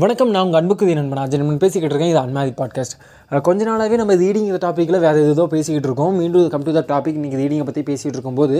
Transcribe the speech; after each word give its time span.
வணக்கம் 0.00 0.32
நான் 0.32 0.44
உங்கள் 0.46 0.58
அன்புக்குதி 0.60 0.92
நண்பன் 0.96 1.20
அஜன் 1.20 1.60
பேசிக்கிட்டு 1.62 1.92
இருக்கேன் 1.92 2.10
இது 2.12 2.20
அன்மாதி 2.22 2.50
பாட்காஸ்ட் 2.58 2.96
கொஞ்ச 3.46 3.62
நாளாகவே 3.68 3.96
நம்ம 4.00 4.14
ரீடிங் 4.20 4.44
இந்த 4.48 4.58
டாப்பிக்கில் 4.64 4.98
வேறு 5.04 5.20
ஏதோ 5.30 5.44
பேசிக்கிட்டு 5.54 5.88
இருக்கோம். 5.88 6.12
மீண்டும் 6.20 6.44
கம் 6.52 6.64
டு 6.66 6.72
த 6.76 6.82
டாபிக் 6.90 7.18
நீங்கள் 7.22 7.40
ரீடிங்கை 7.42 7.64
பற்றி 7.68 7.82
பேசிகிட்டு 7.88 8.16
இருக்கும்போது 8.16 8.56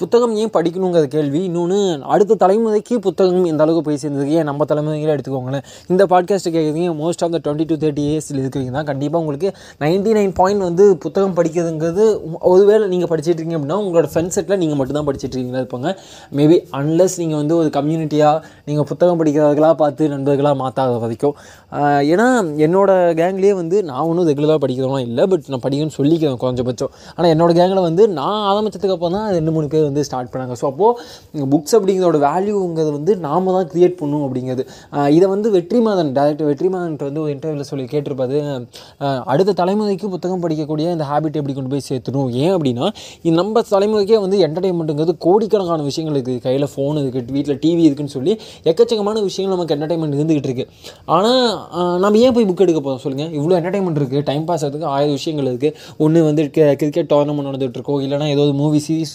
புத்தகம் 0.00 0.34
ஏன் 0.42 0.52
படிக்கணுங்கிற 0.56 1.04
கேள்வி 1.14 1.40
இன்னொன்று 1.48 1.78
அடுத்த 2.14 2.36
தலைமுறைக்கு 2.42 2.96
புத்தகம் 3.06 3.46
எந்த 3.52 3.64
அளவுக்கு 3.66 3.84
போய் 3.86 4.00
சேர்ந்ததுக்கு 4.02 4.34
ஏன் 4.40 4.48
நம்ம 4.50 4.66
தலைமுறைகளை 4.72 5.12
எடுத்துக்கோங்களேன். 5.16 5.64
இந்த 5.92 6.06
பாட்காஸ்ட்டு 6.12 6.52
கேட்குறீங்க 6.56 6.92
most 7.00 7.24
of 7.26 7.32
the 7.36 7.40
twenty 7.46 7.66
to 7.70 7.78
thirty 7.84 8.04
இயர்ஸில் 8.10 8.40
இருக்கிறீங்க 8.42 8.74
தான். 8.76 8.88
கண்டிப்பாக 8.90 9.22
உங்களுக்கு 9.24 9.50
நைன்டி 9.84 10.12
நைன் 10.18 10.34
பாயிண்ட் 10.40 10.66
வந்து 10.68 10.86
புத்தகம் 11.06 11.36
படிக்கிறதுங்கிறது 11.40 12.06
ஒருவேளை 12.52 12.84
நீங்கள் 12.92 13.12
படிச்சிட்டு 13.14 13.36
இருக்கீங்க 13.36 13.60
அப்படின்னா 13.60 13.80
உங்களோட 13.84 14.10
ஃப்ரெண்ட் 14.12 14.34
செட்டில் 14.36 14.60
நீங்கள் 14.64 14.80
மட்டும் 14.82 15.00
தான் 15.00 15.08
படிச்சிட்டு 15.10 15.34
இருக்கீங்களா 15.34 15.64
இருப்பாங்க. 15.64 15.96
மேபி 16.40 16.58
அன்லெஸ் 16.82 17.18
நீங்கள் 17.24 17.42
வந்து 17.42 17.56
ஒரு 17.62 17.72
கம்யூனிட்டியாக 17.80 18.44
நீங்கள் 18.70 18.88
புத்தகம் 18.92 19.20
படிக்கிறவர்களாக 19.22 19.76
பார்த்து 19.84 20.12
நண்பர்களாக 20.14 20.56
மாற்றாத 20.62 20.98
வரைக்கும். 21.04 21.34
ஏன்னா 22.12 22.26
என்னோடய 22.66 23.14
கேங்லேயே 23.20 23.54
வந்து 23.60 23.76
நான் 23.90 24.06
ஒன்றும் 24.10 24.28
ரெகுலராக 24.30 24.60
படிக்கிறவங்களாம் 24.64 25.06
இல்லை 25.08 25.24
பட் 25.32 25.50
நான் 25.54 25.64
படிக்கணும்னு 25.66 25.96
சொல்லிக்கிறேன் 26.00 26.40
குறைஞ்சபட்சம். 26.44 26.92
ஆனால் 27.16 27.30
என்னோட 27.34 27.50
கேங்கில் 27.60 27.82
வந்து 27.88 28.04
நான் 28.20 28.42
ஆரம்பிச்சதுக்கு 28.50 28.96
அப்புறம் 28.96 29.16
தான் 29.18 29.28
ரெண்டு 29.38 29.52
மூணு 29.56 29.68
பேர் 29.74 29.86
வந்து 29.90 30.04
ஸ்டார்ட் 30.10 30.30
பண்ணாங்க. 30.34 30.56
ஸோ 30.62 30.66
அப்போது 30.72 31.46
புக்ஸ் 31.54 31.76
அப்படிங்கிறதோட 31.78 32.20
வேல்யூங்கிறது 32.28 32.92
வந்து 32.98 33.14
நாம 33.26 33.52
தான் 33.58 33.68
க்ரியேட் 33.72 33.96
பண்ணும் 34.02 34.24
அப்படிங்கிறது. 34.28 34.64
இதை 35.16 35.28
வந்து 35.34 35.48
வெற்றிமாறன் 35.58 36.12
டேரக்டர் 36.18 36.50
வெற்றிமாறன் 36.52 36.96
வந்து 37.08 37.22
ஒரு 37.24 37.32
இன்டர்வியூவில் 37.36 37.70
சொல்லி 37.72 37.86
கேட்டிருப்பாரு. 37.94 38.38
அடுத்த 39.32 39.56
தலைமுறைக்கு 39.62 40.06
புத்தகம் 40.14 40.42
படிக்கக்கூடிய 40.44 40.86
இந்த 40.96 41.04
ஹேபிட் 41.10 41.38
எப்படி 41.40 41.54
கொண்டு 41.56 41.72
போய் 41.74 41.86
சேர்த்துணும் 41.90 42.30
ஏன் 42.44 42.54
அப்படின்னா 42.56 42.86
நம்ம 43.40 43.62
தலைமுறைக்கே 43.72 44.18
வந்து 44.24 44.36
என்டர்டைன்மெண்ட்டுங்கிறது 44.46 45.14
கோடிக்கணக்கான 45.24 45.84
விஷயங்கள் 45.88 46.16
இருக்குது 46.16 46.42
கையில் 46.46 46.66
ஃபோன் 46.72 46.98
இருக்குது 47.02 47.34
வீட்டில் 47.36 47.58
டிவி 47.64 47.82
இருக்குன்னு 47.88 48.14
சொல்லி 48.16 48.32
எக்கச்சக்கமான 48.70 49.22
விஷயங்கள் 49.28 49.54
நமக்கு 49.56 49.74
என்டர்டைன்மெண்ட் 49.76 50.16
இருந்துகிட்டு 50.18 50.47
இருக்கு. 50.48 50.66
ஆனால் 51.16 51.42
நம்ம 52.04 52.18
ஏன் 52.26 52.34
போய் 52.38 52.48
புக் 52.50 52.64
எடுக்க 52.66 52.80
போகிறோம் 52.82 53.02
சொல்லுங்கள் 53.04 53.32
இவ்வளோ 53.38 53.54
என்டர்டைன்மெண்ட் 53.60 54.00
இருக்குது 54.02 54.24
டைம் 54.30 54.44
பாஸ் 54.50 54.64
ஆகிறதுக்கு 54.64 54.88
ஆயிரம் 54.96 55.16
விஷயங்கள் 55.18 55.48
இருக்குது 55.52 55.74
ஒன்று 56.04 56.24
வந்து 56.28 56.42
கிரிக்கெட் 56.82 57.10
டோர்னமெண்ட் 57.14 57.50
நடந்துகிட்ருக்கோம் 57.50 58.00
இல்லைனா 58.06 58.28
ஏதோ 58.34 58.42
ஒரு 58.48 58.56
மூவி 58.62 58.80
சீரிஸ் 58.86 59.14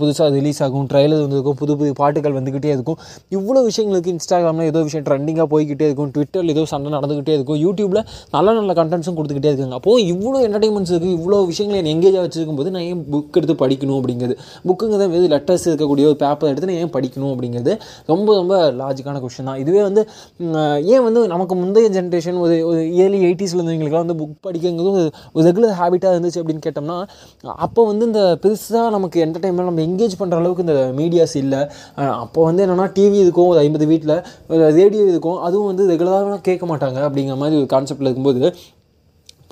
புதுசாக 0.00 0.28
ரிலீஸ் 0.38 0.60
ஆகும் 0.66 0.86
ட்ரைலர் 0.92 1.22
வந்துருக்கும் 1.24 1.58
புது 1.62 1.72
புது 1.80 1.90
பாட்டுகள் 2.00 2.36
வந்துக்கிட்டே 2.38 2.70
இருக்கும். 2.76 2.98
இவ்வளோ 3.36 3.60
விஷயங்களுக்கு 3.68 4.12
இன்ஸ்டாகிராமில் 4.14 4.68
ஏதோ 4.72 4.80
விஷயம் 4.88 5.04
ட்ரெண்டிங்காக 5.08 5.46
போய்கிட்டே 5.54 5.86
இருக்கும். 5.88 6.10
ட்விட்டரில் 6.14 6.52
ஏதோ 6.54 6.64
சண்டை 6.72 6.92
நடந்துக்கிட்டே 6.96 7.34
இருக்கும். 7.38 7.60
யூடியூப்பில் 7.64 8.02
நல்ல 8.36 8.54
நல்ல 8.58 8.72
கண்டென்ட்ஸும் 8.80 9.16
கொடுத்துக்கிட்டே 9.18 9.50
இருக்காங்க. 9.52 9.76
அப்போது 9.80 10.04
இவ்வளோ 10.12 10.38
என்டர்டைன்மெண்ட்ஸ் 10.48 10.92
இருக்குது 10.94 11.14
இவ்வளோ 11.18 11.40
விஷயங்களை 11.52 11.78
என்னை 11.82 11.92
எங்கேஜாக 11.96 12.22
வச்சிருக்கும் 12.26 12.60
போது 12.60 12.72
நான் 12.76 12.86
ஏன் 12.90 13.02
புக் 13.12 13.38
எடுத்து 13.40 13.56
படிக்கணும் 13.62 13.98
அப்படிங்கிறது? 14.00 14.36
புக்குங்கிறத 14.68 15.08
வெறும் 15.14 15.32
லெட்டர்ஸ் 15.34 15.66
இருக்கக்கூடிய 15.70 16.06
ஒரு 16.10 16.18
பேப்பர் 16.24 16.50
எடுத்து 16.52 16.70
நான் 16.70 16.80
ஏன் 16.84 16.92
படிக்கணும் 16.96 17.32
அப்படிங்கிறது 17.34 17.74
ரொம்ப 18.12 18.28
ரொம்ப 18.40 18.54
லாஜிக்கான 18.80 19.20
கொஷின் 19.24 19.48
தான். 19.50 19.60
இதுவே 19.64 19.82
வந்து 19.88 20.04
ஏன் 20.94 21.02
வந்து 21.02 21.26
நமக்கு 21.26 21.54
முந்தைய 21.54 21.88
ஜென்ரேஷன் 21.88 22.38
ஒரு 22.38 22.66
ஒரு 22.66 22.80
ஏர்லி 22.94 23.20
எயிட்டிஸில் 23.24 23.58
இருந்தவங்களுக்குலாம் 23.58 24.06
வந்து 24.06 24.18
புக் 24.22 24.46
படிக்கிறது 24.46 24.92
ஒரு 24.92 25.10
ஒரு 25.32 25.44
ரெகுலர் 25.48 25.74
ஹேபிட்டாக 25.80 26.14
இருந்துச்சு 26.14 26.40
அப்படின்னு 26.42 26.64
கேட்டோம்னா 26.66 26.98
அப்போ 27.42 27.86
வந்து 27.86 28.06
இந்த 28.06 28.38
பெருசாக 28.42 28.90
நமக்கு 28.90 29.24
என்டர்டைன்மெண்ட் 29.26 29.70
நம்ம 29.70 29.82
எங்கேஜ் 29.82 30.18
பண்ணுற 30.18 30.34
அளவுக்கு 30.34 30.64
இந்த 30.66 30.76
மீடியாஸ் 31.00 31.36
இல்லை. 31.36 31.60
அப்போ 32.22 32.44
வந்து 32.44 32.64
என்னென்னா 32.66 32.86
டிவி 32.98 33.18
இருக்கும் 33.24 33.48
ஒரு 33.48 33.58
ஐம்பது 33.58 33.86
வீட்டில் 33.86 34.14
ரேடியோ 34.80 35.04
இருக்கும் 35.06 35.38
அதுவும் 35.40 35.66
வந்து 35.66 35.84
ரெகுலராக 35.92 36.40
கேட்க 36.40 36.66
மாட்டாங்க 36.66 36.98
அப்படிங்கிற 37.08 37.36
மாதிரி 37.36 37.56
ஒரு 37.56 37.66
கான்செப்டில் 37.74 38.08
இருக்கும்போது 38.08 38.54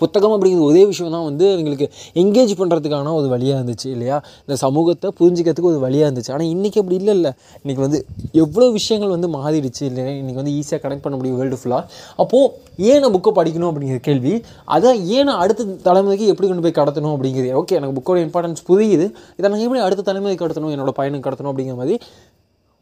புத்தகம் 0.02 0.34
அப்படிங்கிறது 0.34 0.68
ஒரே 0.70 0.82
விஷயம் 0.90 1.14
தான் 1.16 1.26
வந்து 1.28 1.46
அவங்களுக்கு 1.52 1.86
எங்கேஜ் 2.22 2.52
பண்ணுறதுக்கான 2.60 3.14
ஒரு 3.20 3.28
வழியாக 3.34 3.58
இருந்துச்சு 3.60 3.88
இல்லையா? 3.94 4.16
இந்த 4.46 4.56
சமூகத்தை 4.64 5.10
புரிஞ்சிக்கிறதுக்கு 5.20 5.70
ஒரு 5.72 5.80
வழியாக 5.86 6.08
இருந்துச்சு. 6.08 6.32
ஆனால் 6.36 6.50
இன்றைக்கி 6.54 6.78
அப்படி 6.82 6.98
இல்லை 7.02 7.14
இல்லை 7.18 7.32
இன்றைக்கி 7.62 7.82
வந்து 7.86 8.00
எவ்வளோ 8.44 8.68
விஷயங்கள் 8.78 9.14
வந்து 9.16 9.30
மாறிடுச்சு 9.38 9.82
இல்லையா? 9.90 10.08
இன்றைக்கி 10.20 10.40
வந்து 10.42 10.54
ஈஸியாக 10.58 10.80
கனெக்ட் 10.84 11.04
பண்ண 11.06 11.16
முடியும் 11.20 11.38
வேர்ல்டு 11.40 11.60
ஃபுல்லாக 11.62 11.82
அப்போது 12.24 12.50
ஏன் 12.90 13.02
நான் 13.04 13.14
புக்கை 13.16 13.32
படிக்கணும் 13.40 13.70
அப்படிங்கிற 13.72 14.00
கேள்வி 14.08 14.34
அதான் 14.76 15.00
ஏன் 15.16 15.28
நான் 15.30 15.42
அடுத்த 15.44 15.70
தலைமுறைக்கு 15.88 16.30
எப்படி 16.32 16.48
கொண்டு 16.48 16.64
போய் 16.66 16.78
கடத்தணும் 16.80 17.14
அப்படிங்கிறது? 17.16 17.52
ஓகே 17.62 17.78
எனக்கு 17.80 17.96
புக்கோட 17.98 18.20
இம்பார்ட்டன்ஸ் 18.26 18.64
புரியுது. 18.70 19.08
இதை 19.38 19.46
நான் 19.50 19.64
எப்படி 19.66 19.82
அடுத்த 19.88 20.04
தலைமுறைக்கு 20.12 20.44
கடத்தணும்? 20.44 20.72
என்னோட 20.76 20.94
பையனுக்கு 21.00 21.26
கடத்தணும் 21.28 21.52
அப்படிங்கிற 21.52 21.76
மாதிரி 21.82 21.96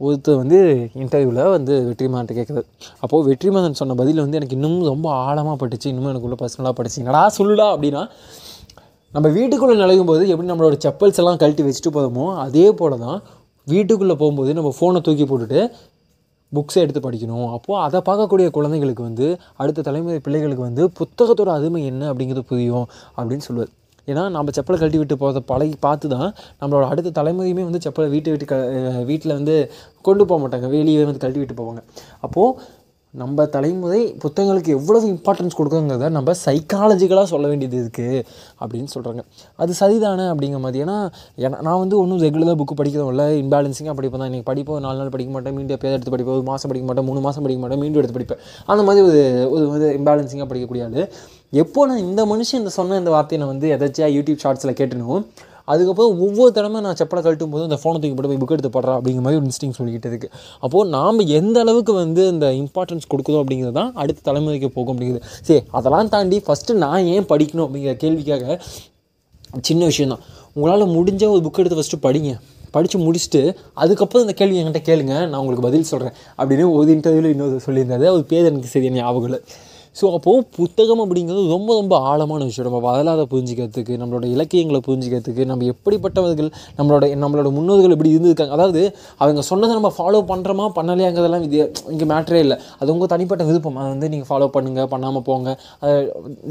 ஒருத்தர் 0.06 0.38
வந்து 0.42 0.58
இன்டர்வியூவில் 1.02 1.50
வந்து 1.56 1.74
வெற்றிமாறன்ட்ட 1.88 2.34
கேட்குறது 2.38 2.66
அப்போது 3.04 3.24
வெற்றிமாறன் 3.30 3.80
சொன்ன 3.80 3.96
பதில் 4.00 4.22
வந்து 4.24 4.38
எனக்கு 4.40 4.56
இன்னும் 4.58 4.78
ரொம்ப 4.92 5.06
ஆழமாக 5.26 5.56
பட்டுச்சு. 5.60 5.86
இன்னும் 5.92 6.10
எனக்குள்ள 6.12 6.38
பர்சனலாக 6.40 6.74
படிச்சு 6.78 6.98
என்னடா 7.02 7.22
சொல்லுடா 7.38 7.66
அப்படின்னா 7.74 8.02
நம்ம 9.14 9.28
வீட்டுக்குள்ளே 9.36 9.74
நுழையும் 9.80 10.10
போது 10.10 10.22
எப்படி 10.32 10.48
நம்மளோட 10.50 10.76
செப்பல்ஸ் 10.84 11.20
எல்லாம் 11.22 11.40
கழட்டி 11.42 11.64
வச்சுட்டு 11.66 11.90
போதுமோ 11.96 12.26
அதே 12.44 12.66
போல் 12.78 13.02
தான் 13.06 13.18
வீட்டுக்குள்ளே 13.66 14.14
போகும்போது 14.22 14.52
நம்ம 14.58 14.70
ஃபோனை 14.78 15.00
தூக்கி 15.08 15.24
போட்டுட்டு 15.30 15.60
புக்ஸை 16.52 16.80
எடுத்து 16.84 17.00
படிக்கணும். 17.04 17.46
அப்போது 17.56 17.82
அதை 17.86 17.98
பார்க்கக்கூடிய 18.08 18.46
குழந்தைங்களுக்கு 18.56 19.04
வந்து 19.08 19.26
அடுத்த 19.62 19.84
தலைமுறை 19.88 20.18
பிள்ளைகளுக்கு 20.24 20.64
வந்து 20.68 20.84
புத்தகத்தோட 20.98 21.50
அருமை 21.58 21.82
என்ன 21.90 22.08
அப்படிங்கிறது 22.12 22.50
புரியும் 22.50 22.86
அப்படின்னு 23.16 23.46
சொல்லுவார். 23.48 23.72
ஏன்னா 24.10 24.22
நம்ம 24.36 24.52
செப்பலை 24.58 24.78
கழட்டி 24.82 25.00
விட்டு 25.00 25.20
போகிறத 25.22 25.42
பழகி 25.52 25.76
பார்த்து 25.86 26.12
தான் 26.16 26.28
நம்மளோட 26.60 26.84
அடுத்த 26.92 27.14
தலைமுறையுமே 27.20 27.64
வந்து 27.68 27.82
செப்பலை 27.86 28.10
வீட்டை 28.14 28.30
விட்டு 28.34 28.46
க 28.52 28.56
வீட்டில் 29.10 29.38
வந்து 29.38 29.56
கொண்டு 30.08 30.22
போக 30.30 30.38
மாட்டாங்க. 30.44 30.68
வெளியே 30.76 31.02
வந்து 31.08 31.24
கழட்டி 31.24 31.42
விட்டு 31.42 31.58
போவாங்க. 31.62 31.82
அப்போது 32.26 32.80
நம்ம 33.14 33.44
தலைமுறை 33.54 33.98
புத்தகங்களுக்கு 34.20 34.70
எவ்வளவு 34.76 35.06
இம்பார்ட்டன்ஸ் 35.14 35.56
கொடுக்குங்கிறத 35.56 36.06
நம்ம 36.16 36.34
சைக்காலஜிக்கலாக 36.44 37.28
சொல்ல 37.32 37.46
வேண்டியது 37.50 37.76
இருக்குது 37.80 38.22
அப்படின்னு 38.62 38.90
சொல்கிறாங்க 38.94 39.22
அது 39.62 39.72
சரிதானே 39.80 40.26
அப்படிங்கிற 40.32 40.60
மாதிரி. 40.66 40.80
ஏன்னா 40.84 40.96
ஏன்னா 41.44 41.58
நான் 41.66 41.80
வந்து 41.82 41.96
ஒன்றும் 42.02 42.22
ரெகுலராக 42.26 42.56
புக்கு 42.60 42.76
படிக்கிறதில்ல 42.80 43.26
இன்பேலன்ஸிங்காக 43.42 43.96
படிப்பேன் 43.98 44.22
தான் 44.22 44.30
இன்றைக்கி 44.30 44.48
படிப்போம் 44.50 44.80
நாலு 44.86 44.98
நாள் 45.00 45.12
படிக்க 45.16 45.32
மாட்டேன் 45.36 45.56
மீண்டும் 45.58 45.76
எப்போயாவது 45.76 45.98
எடுத்து 45.98 46.14
படிப்பேன் 46.14 46.38
ஒரு 46.38 46.46
மாதம் 46.50 46.72
படிக்க 46.72 46.88
மாட்டேன் 46.90 47.08
மூணு 47.10 47.22
மாதம் 47.26 47.46
படிக்க 47.46 47.62
மாட்டேன் 47.64 47.82
மீண்டும் 47.84 48.02
எடுத்து 48.02 48.18
படிப்பேன். 48.18 48.42
அந்த 48.74 48.84
மாதிரி 48.88 49.04
ஒரு 49.10 49.22
ஒரு 49.56 49.66
ஒரு 49.74 49.86
இம்பேலன்சிங்காக 50.00 50.48
படிக்கக்கூடிய 50.52 50.88
ஆள் 50.88 50.98
எப்போ 51.52 51.80
நான் 51.88 52.04
இந்த 52.08 52.22
மனுஷன் 52.30 52.60
இந்த 52.60 52.70
சொன்ன 52.76 52.98
இந்த 53.00 53.10
வார்த்தையை 53.14 53.38
நான் 53.40 53.50
வந்து 53.52 53.66
எதாச்சியாக 53.74 54.14
யூடியூப் 54.16 54.42
ஷார்ட்ஸில் 54.42 54.78
கேட்டணும் 54.78 55.24
அதுக்கப்புறம் 55.72 56.14
ஒவ்வொரு 56.24 56.50
தடவை 56.56 56.78
நான் 56.86 56.96
செப்பலை 57.00 57.20
கழட்டும் 57.24 57.52
போது 57.54 57.66
அந்த 57.68 57.76
ஃபோனை 57.80 57.98
தூக்கி 58.02 58.14
போட்டு 58.14 58.30
போய் 58.30 58.40
புக் 58.42 58.54
எடுத்து 58.54 58.70
போடுறா 58.76 58.94
அப்படிங்கிற 58.98 59.22
மாதிரி 59.26 59.38
ஒரு 59.40 59.46
இன்ஸ்டிங் 59.50 59.74
சொல்லிக்கிட்டு 59.78 60.08
இருக்குது 60.10 60.32
அப்போது 60.64 60.88
நாம் 60.90 61.20
எந்த 61.38 61.56
அளவுக்கு 61.64 61.92
வந்து 62.00 62.22
இந்த 62.32 62.46
இம்பார்ட்டன்ஸ் 62.62 63.06
கொடுக்குறோம் 63.12 63.42
அப்படிங்கிறது 63.42 63.76
தான் 63.80 63.92
அடுத்த 64.02 64.24
தலைமுறைக்கு 64.28 64.70
போகும் 64.76 64.94
அப்படிங்கிறது 64.94 65.24
சரி 65.48 65.60
அதெல்லாம் 65.78 66.10
தாண்டி 66.14 66.38
ஃபஸ்ட்டு 66.46 66.78
நான் 66.84 67.10
ஏன் 67.14 67.28
படிக்கணும் 67.32 67.66
அப்படிங்கிற 67.66 67.94
கேள்விக்காக 68.04 68.58
சின்ன 69.68 69.82
விஷயந்தான் 69.84 70.24
உங்களால் 70.56 70.92
முடிஞ்ச 70.96 71.22
ஒரு 71.34 71.42
புக் 71.46 71.60
எடுத்து 71.62 71.78
ஃபஸ்ட்டு 71.80 72.02
படிங்க. 72.06 72.32
படித்து 72.74 72.98
முடிச்சுட்டு 73.06 73.42
அதுக்கப்புறம் 73.82 74.22
இந்த 74.24 74.34
கேள்வி 74.38 74.58
என்கிட்ட 74.60 74.82
கேளுங்க. 74.88 75.14
நான் 75.30 75.40
உங்களுக்கு 75.42 75.66
பதில் 75.68 75.90
சொல்கிறேன் 75.90 76.14
அப்படின்னு 76.38 76.66
ஒரு 76.78 76.90
இன்டர்வியூவில் 76.96 77.32
இன்னொரு 77.34 77.60
சொல்லியிருந்தாரு. 77.66 78.04
அவர் 78.12 78.24
பேர் 78.30 78.48
எனக்கு 78.50 78.70
சரியான 78.74 78.98
ஞாபகம் 79.00 79.28
இல்லை. 79.28 79.40
ஸோ 80.00 80.04
அப்போது 80.16 80.44
புத்தகம் 80.56 81.00
அப்படிங்கிறது 81.04 81.42
ரொம்ப 81.54 81.70
ரொம்ப 81.78 81.94
ஆழமான 82.10 82.40
விஷயம். 82.48 82.66
நம்ம 82.68 82.78
வரலாறை 82.86 83.24
புரிஞ்சிக்கிறதுக்கு 83.32 83.94
நம்மளோட 84.02 84.26
இலக்கியங்களை 84.34 84.80
புரிஞ்சிக்கிறதுக்கு 84.86 85.42
நம்ம 85.50 85.66
எப்படிப்பட்டவர்கள் 85.72 86.48
நம்மளோட 86.78 87.10
நம்மளோட 87.24 87.48
முன்னோர்கள் 87.56 87.94
எப்படி 87.96 88.12
இருந்திருக்காங்க. 88.14 88.54
அதாவது 88.58 88.82
அவங்க 89.22 89.42
சொன்னதை 89.50 89.72
நம்ம 89.78 89.90
ஃபாலோ 89.96 90.20
பண்ணுறோமா 90.30 90.66
பண்ணலையாங்கிறதெல்லாம் 90.78 91.44
இது 91.48 91.58
இங்கே 91.94 92.08
மேட்ரே 92.12 92.40
இல்லை. 92.44 92.58
அது 92.80 92.92
உங்கள் 92.94 93.10
தனிப்பட்ட 93.14 93.42
விருப்பம். 93.50 93.76
அதை 93.82 93.88
வந்து 93.94 94.10
நீங்கள் 94.14 94.28
ஃபாலோ 94.30 94.48
பண்ணுங்கள் 94.56 94.88
பண்ணாமல் 94.94 95.24
போங்க. 95.28 95.56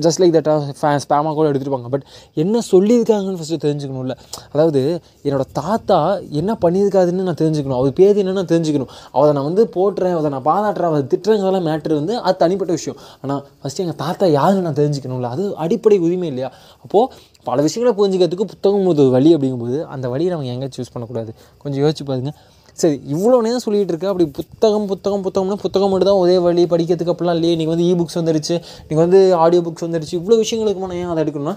ஜஸ்ட் 0.06 0.22
லைக் 0.24 0.35
தட்டாக 0.38 0.78
ஃபே 0.81 0.91
ஸ்பேமாக 1.06 1.34
கூட 1.40 1.46
எடுத்துகிட்டு 1.51 1.75
போங்க. 1.75 1.91
பட் 1.96 2.06
என்ன 2.44 2.63
சொல்லியிருக்காங்கன்னு 2.72 3.41
ஃபஸ்ட்டு 3.41 3.62
தெரிஞ்சுக்கணும்ல 3.66 4.18
அதாவது 4.53 4.84
என்னோட 5.28 5.46
தாத்தா 5.62 6.00
என்ன 6.41 6.51
பண்ணியிருக்காதுன்னு 6.66 7.28
நான் 7.31 7.41
தெரிஞ்சுக்கணும். 7.44 7.80
அவர் 7.81 7.97
பேர் 8.01 8.22
என்னென்னு 8.24 8.46
தெரிஞ்சுக்கணும். 8.53 8.91
அவரை 9.16 9.34
நான் 9.40 9.50
வந்து 9.50 9.66
போட்டுறேன் 9.78 10.18
அதை 10.22 10.31
நான் 10.38 10.47
பாராட்டுறேன் 10.51 10.91
அதை 10.94 11.03
திட்டுறங்கிறதெல்லாம் 11.16 11.68
மேட்ரு 11.72 12.00
வந்து 12.01 12.16
அது 12.28 12.40
தனிப்பட்ட 12.46 12.72
விஷயம். 12.80 12.97
ஆனால் 13.24 13.31
ஃபஸ்ட்டு 13.62 13.84
எங்கள் 13.84 14.00
தாத்தா 14.03 14.25
யாருன்னு 14.38 14.66
நான் 14.68 14.80
தெரிஞ்சுக்கணும்ல. 14.80 15.30
அது 15.36 15.44
அடிப்படை 15.64 15.97
உரிமை 16.08 16.28
இல்லையா? 16.31 16.50
அப்போது 16.86 17.12
பல 17.50 17.58
விஷயங்களை 17.68 17.94
புரிஞ்சுக்கிறதுக்கு 18.00 18.47
புத்தகம் 18.53 18.88
ஒரு 18.94 19.06
வழி 19.18 19.30
அப்படிங்கும்போது 19.36 19.78
அந்த 19.96 20.06
வழியை 20.14 20.31
நம்ம 20.34 20.50
எங்கே 20.56 20.69
சூஸ் 20.78 20.92
பண்ணக்கூடாது. 20.96 21.31
கொஞ்சம் 21.64 21.81
யோசிச்சு 21.84 22.06
பாருங்கள் 22.12 22.38
சரி 22.81 22.97
இவ்வளோ 23.14 23.38
நேரம் 23.46 23.64
சொல்லிகிட்டு 23.66 23.94
இருக்க 23.94 24.08
அப்படி 24.12 24.25
புத்தகம் 24.38 24.86
புத்தகம் 24.92 25.24
புத்தகம்னா 25.25 25.58
புத்தகம் 25.64 25.92
மட்டும் 25.94 26.09
தான் 26.09 26.22
ஒரே 26.24 26.36
வழி 26.46 26.64
படிக்கிறதுக்கு 26.74 27.14
அப்படிலாம் 27.14 27.38
இல்லையே. 27.39 27.56
நீங்கள் 27.60 27.74
வந்து 27.75 27.88
இ 27.89 27.94
புக்ஸ் 28.00 28.18
வந்துருச்சு. 28.19 28.56
நீங்கள் 28.89 29.04
வந்து 29.06 29.19
ஆடியோ 29.44 29.62
புக்ஸ் 29.68 29.86
வந்துருச்சு. 29.88 30.16
இவ்வளோ 30.19 30.38
விஷயங்களுக்கு 30.44 30.88
நான் 30.92 31.01
ஏன் 31.01 31.12
அதை 31.13 31.24
எடுக்கணும்னா? 31.24 31.56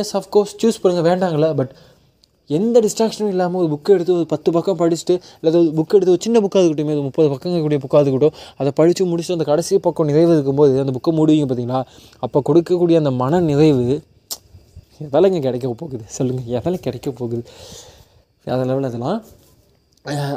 எஸ் 0.00 0.12
அஃப்கோர்ஸ் 0.18 0.54
சூஸ் 0.62 0.80
பண்ணுங்கள் 0.82 1.06
வேண்டாங்கள 1.10 1.46
பட் 1.60 1.72
எந்த 2.46 2.80
டிஸ்ட்ராக்ஷனும் 2.80 3.28
இல்லாமல் 3.28 3.60
ஒரு 3.62 3.68
புக்கு 3.74 3.90
எடுத்து 3.90 4.12
ஒரு 4.14 4.26
பத்து 4.26 4.52
பக்கம் 4.52 4.78
படிச்சுட்டு 4.78 5.14
இல்லை 5.40 5.60
ஒரு 5.60 5.72
புக் 5.78 5.96
எடுத்து 5.98 6.14
ஒரு 6.14 6.22
சின்ன 6.26 6.40
புக்காக 6.40 6.64
இருக்கட்டும் 6.64 6.92
ஒரு 6.96 7.02
முப்பது 7.02 7.28
பக்கம் 7.28 7.52
இருக்கக்கூடிய 7.52 7.80
புக்காக 7.84 8.02
இருக்கட்டும் 8.06 8.36
அதை 8.56 8.72
படித்து 8.74 9.06
முடிச்சுட்டு 9.06 9.36
அந்த 9.38 9.44
கடைசி 9.44 9.78
பக்கம் 9.78 10.06
நிறைவு 10.06 10.32
இருக்கும்போது 10.32 10.74
அந்த 10.84 10.94
புக்கை 10.98 11.12
முடிவீங்க 11.20 11.48
பார்த்தீங்களா 11.50 11.80
அப்போ 12.18 12.42
கொடுக்கக்கூடிய 12.48 12.96
அந்த 12.96 13.10
மன 13.22 13.40
நிறைவு 13.40 13.86
எதாலங்க 15.04 15.40
கிடைக்க 15.40 15.68
போகுது? 15.80 16.04
சொல்லுங்கள் 16.16 16.46
எதால 16.58 16.74
கிடைக்க 16.74 17.10
போகுது? 17.10 17.42
அதன் 18.44 18.68
லெவலில் 18.70 18.90
அதெல்லாம். 18.90 19.18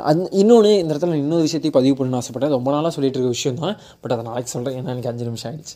அந் 0.09 0.25
இன்னொன்று 0.31 0.77
இந்த 0.77 0.91
இடத்துல 0.93 1.19
இன்னொரு 1.23 1.45
விஷயத்தையும் 1.47 1.77
பதிவு 1.77 1.95
பண்ணணும்னு 1.99 2.21
ஆசைப்பட்டேன். 2.21 2.55
ரொம்ப 2.57 2.71
நாளாக 2.71 2.91
சொல்லிட்டு 2.95 3.19
இருக்க 3.19 3.35
விஷயம் 3.37 3.59
தான் 3.63 3.77
பட் 4.01 4.11
அதை 4.11 4.23
நாளைக்கு 4.29 4.51
சொல்கிறேன் 4.51 4.77
ஏன்னா 4.79 4.91
எனக்கு 4.93 5.09
அஞ்சு 5.11 5.25
நிமிஷம் 5.25 5.49
ஆயிடுச்சு. 5.51 5.75